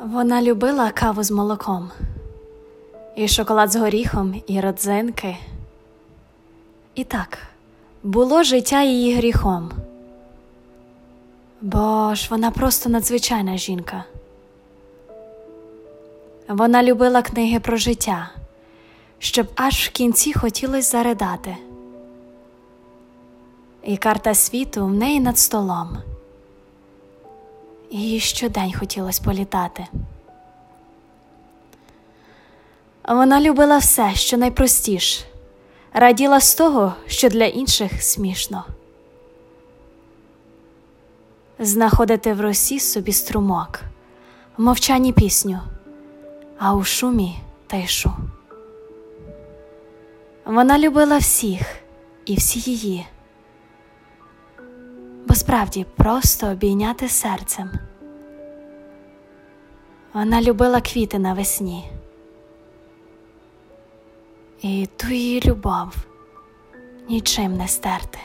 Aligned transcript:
Вона 0.00 0.42
любила 0.42 0.90
каву 0.90 1.22
з 1.22 1.30
молоком, 1.30 1.90
і 3.16 3.28
шоколад 3.28 3.72
з 3.72 3.76
горіхом, 3.76 4.42
і 4.46 4.60
родзинки. 4.60 5.36
І 6.94 7.04
так, 7.04 7.38
було 8.02 8.42
життя 8.42 8.82
її 8.82 9.14
гріхом. 9.14 9.70
Бо 11.60 12.14
ж 12.14 12.26
вона 12.30 12.50
просто 12.50 12.88
надзвичайна 12.88 13.56
жінка. 13.56 14.04
Вона 16.48 16.82
любила 16.82 17.22
книги 17.22 17.60
про 17.60 17.76
життя, 17.76 18.30
щоб 19.18 19.46
аж 19.54 19.86
в 19.86 19.90
кінці 19.90 20.32
хотілося 20.32 20.90
заридати. 20.90 21.56
І 23.84 23.96
карта 23.96 24.34
світу 24.34 24.86
в 24.86 24.92
неї 24.92 25.20
над 25.20 25.38
столом. 25.38 26.11
Їй 27.94 28.20
щодень 28.20 28.72
хотілося 28.78 29.22
політати. 29.22 29.86
Вона 33.08 33.40
любила 33.40 33.78
все, 33.78 34.14
що 34.14 34.36
найпростіше, 34.36 35.24
раділа 35.92 36.40
з 36.40 36.54
того, 36.54 36.94
що 37.06 37.28
для 37.28 37.44
інших 37.44 38.02
смішно. 38.02 38.64
Знаходити 41.58 42.32
в 42.32 42.40
росі 42.40 42.80
собі 42.80 43.12
струмок, 43.12 43.80
в 44.56 44.62
мовчанні 44.62 45.12
пісню, 45.12 45.60
а 46.58 46.74
у 46.74 46.84
шумі 46.84 47.38
тишу. 47.66 48.12
Вона 50.44 50.78
любила 50.78 51.18
всіх 51.18 51.62
і 52.24 52.36
всі 52.36 52.70
її, 52.70 53.06
бо 55.28 55.34
справді 55.34 55.86
просто 55.96 56.46
обійняти 56.46 57.08
серцем. 57.08 57.70
Вона 60.12 60.42
любила 60.42 60.80
квіти 60.80 61.18
навесні. 61.18 61.90
І 64.62 64.88
ту 64.96 65.08
її 65.08 65.42
любов 65.44 65.96
нічим 67.08 67.56
не 67.56 67.68
стерти. 67.68 68.18